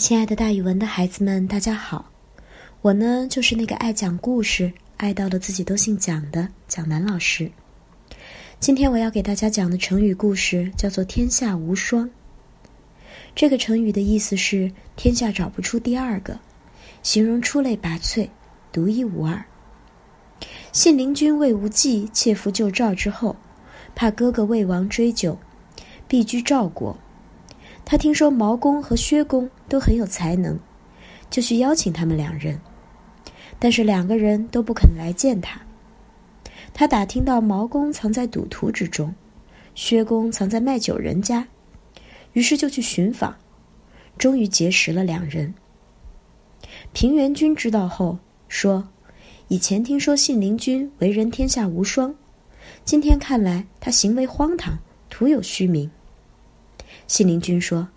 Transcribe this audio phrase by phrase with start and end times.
[0.00, 2.10] 亲爱的，大语文的孩子们，大家好！
[2.80, 7.52] 我呢，就是那个爱讲故事、爱到了自己都姓蒋的蒋楠老师。
[8.58, 12.08] 今天我要给大家讲的成语故事叫做“天下无双”。
[13.36, 16.40] 这个成语的意思是天下找不出第二个，
[17.02, 18.26] 形容出类拔萃、
[18.72, 19.44] 独一无二。
[20.72, 23.36] 信陵君魏无忌切腹救赵之后，
[23.94, 25.38] 怕哥哥魏王追究，
[26.08, 26.98] 避居赵国。
[27.90, 30.56] 他听说毛公和薛公都很有才能，
[31.28, 32.56] 就去邀请他们两人，
[33.58, 35.60] 但是两个人都不肯来见他。
[36.72, 39.12] 他打听到毛公藏在赌徒之中，
[39.74, 41.48] 薛公藏在卖酒人家，
[42.32, 43.34] 于是就去寻访，
[44.16, 45.52] 终于结识了两人。
[46.92, 48.88] 平原君知道后说
[49.48, 52.14] ：“以前听说信陵君为人天下无双，
[52.84, 55.90] 今天看来他行为荒唐，徒有虚名。”
[57.06, 57.88] 信陵君说：“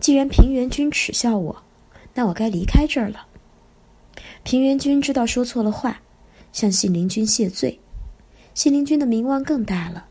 [0.00, 1.62] 既然平原君耻笑我，
[2.14, 3.26] 那我该离开这儿了。”
[4.44, 6.00] 平原君知道说错了话，
[6.52, 7.78] 向信陵君谢罪。
[8.54, 10.06] 信陵君的名望更大了。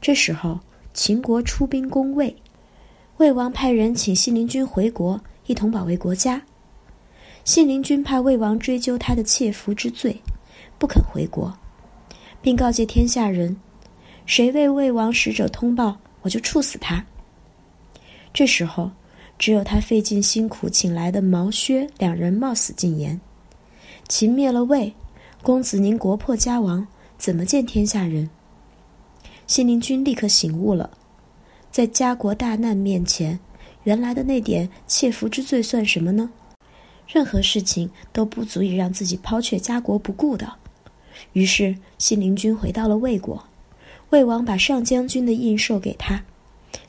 [0.00, 0.60] 这时候，
[0.92, 2.36] 秦国出兵攻魏，
[3.16, 6.42] 魏王派人请信陵君回国，一同保卫国家。
[7.44, 10.20] 信陵君怕魏王追究他的窃符之罪，
[10.78, 11.56] 不肯回国，
[12.42, 13.56] 并告诫天下人：
[14.26, 15.96] 谁为魏王使者通报。
[16.22, 17.04] 我就处死他。
[18.32, 18.90] 这时候，
[19.38, 23.20] 只有他费尽辛苦请来的毛薛两人冒死进言。
[24.08, 24.94] 秦灭了魏，
[25.42, 28.28] 公子您国破家亡，怎么见天下人？
[29.46, 30.90] 信陵君立刻醒悟了，
[31.70, 33.38] 在家国大难面前，
[33.84, 36.30] 原来的那点窃符之罪算什么呢？
[37.06, 40.52] 任何事情都不足以让自己抛却家国不顾的。
[41.32, 43.42] 于是，信陵君回到了魏国。
[44.10, 46.22] 魏王把上将军的印绶给他，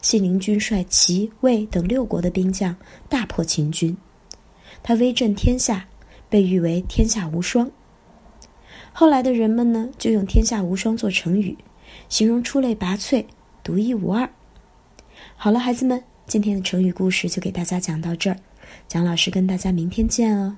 [0.02, 2.76] 信陵君率齐、魏等六国的兵将
[3.10, 3.96] 大破秦军，
[4.82, 5.86] 他威震天下，
[6.30, 7.70] 被誉为天下无双。
[8.94, 11.58] 后来的人们呢，就用“天下无双”做成语，
[12.08, 13.26] 形容出类拔萃、
[13.64, 14.30] 独一无二。
[15.36, 18.38] 好了，孩子们，今天的成语故事就给大家讲到这儿，
[18.88, 20.58] 蒋老师跟大家明天见哦。